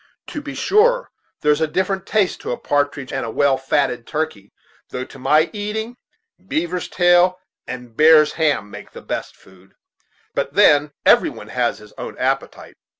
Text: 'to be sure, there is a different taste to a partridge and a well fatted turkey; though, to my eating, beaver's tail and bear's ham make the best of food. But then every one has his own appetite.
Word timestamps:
'to 0.25 0.41
be 0.41 0.55
sure, 0.55 1.11
there 1.41 1.51
is 1.51 1.61
a 1.61 1.67
different 1.67 2.07
taste 2.07 2.41
to 2.41 2.51
a 2.51 2.57
partridge 2.57 3.13
and 3.13 3.23
a 3.23 3.29
well 3.29 3.55
fatted 3.55 4.07
turkey; 4.07 4.51
though, 4.89 5.05
to 5.05 5.19
my 5.19 5.47
eating, 5.53 5.95
beaver's 6.47 6.87
tail 6.87 7.39
and 7.67 7.95
bear's 7.95 8.33
ham 8.33 8.71
make 8.71 8.93
the 8.93 9.01
best 9.03 9.35
of 9.35 9.41
food. 9.43 9.75
But 10.33 10.55
then 10.55 10.91
every 11.05 11.29
one 11.29 11.49
has 11.49 11.77
his 11.77 11.93
own 11.99 12.17
appetite. 12.17 12.77